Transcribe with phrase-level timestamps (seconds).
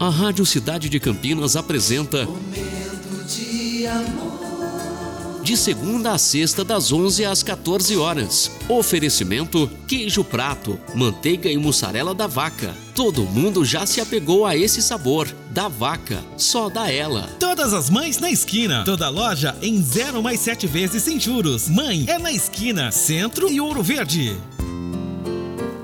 [0.00, 5.42] A Rádio Cidade de Campinas apresenta Momento de amor.
[5.42, 8.48] de segunda a sexta das 11 às 14 horas.
[8.68, 12.72] Oferecimento: queijo prato, manteiga e mussarela da vaca.
[12.94, 15.26] Todo mundo já se apegou a esse sabor.
[15.50, 17.22] Da vaca, só da ela.
[17.40, 18.84] Todas as mães na esquina.
[18.84, 21.68] Toda loja em 0 mais 7 vezes sem juros.
[21.68, 24.36] Mãe é na esquina, Centro e Ouro Verde.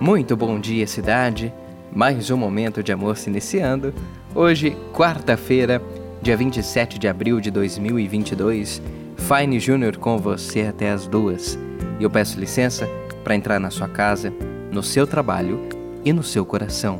[0.00, 1.52] Muito bom dia, cidade.
[1.94, 3.94] Mais um momento de amor se iniciando.
[4.34, 5.80] Hoje, quarta-feira,
[6.20, 8.82] dia 27 de abril de 2022.
[9.16, 11.56] Fine Júnior com você até as duas.
[12.00, 12.88] E eu peço licença
[13.22, 14.34] para entrar na sua casa,
[14.72, 15.68] no seu trabalho
[16.04, 16.98] e no seu coração.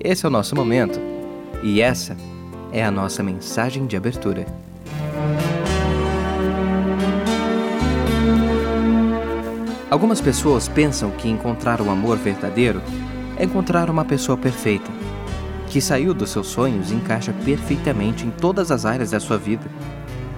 [0.00, 0.98] Esse é o nosso momento
[1.62, 2.16] e essa
[2.72, 4.46] é a nossa mensagem de abertura.
[9.88, 12.82] Algumas pessoas pensam que encontrar o amor verdadeiro
[13.38, 14.90] é encontrar uma pessoa perfeita,
[15.68, 19.64] que saiu dos seus sonhos e encaixa perfeitamente em todas as áreas da sua vida.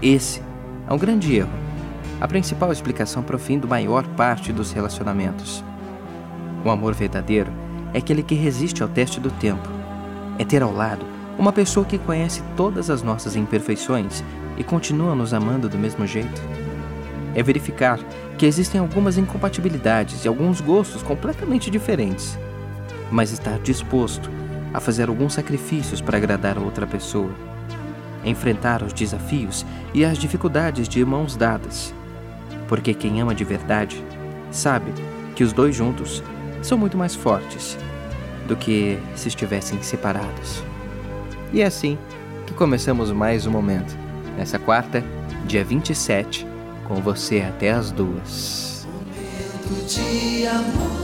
[0.00, 0.40] Esse
[0.88, 1.50] é um grande erro,
[2.20, 5.64] a principal explicação para o fim da maior parte dos relacionamentos.
[6.64, 7.52] O amor verdadeiro
[7.92, 9.68] é aquele que resiste ao teste do tempo,
[10.38, 11.04] é ter ao lado
[11.36, 14.22] uma pessoa que conhece todas as nossas imperfeições
[14.56, 16.40] e continua nos amando do mesmo jeito
[17.34, 17.98] é verificar
[18.38, 22.38] que existem algumas incompatibilidades e alguns gostos completamente diferentes,
[23.10, 24.30] mas estar disposto
[24.72, 27.30] a fazer alguns sacrifícios para agradar a outra pessoa,
[28.24, 31.94] enfrentar os desafios e as dificuldades de mãos dadas,
[32.68, 34.02] porque quem ama de verdade
[34.50, 34.92] sabe
[35.36, 36.22] que os dois juntos
[36.62, 37.78] são muito mais fortes
[38.48, 40.62] do que se estivessem separados.
[41.52, 41.98] E é assim
[42.46, 43.96] que começamos mais um momento,
[44.36, 45.04] nessa quarta,
[45.46, 46.46] dia 27
[46.84, 48.86] com você até as duas.
[48.86, 51.03] Momento de amor.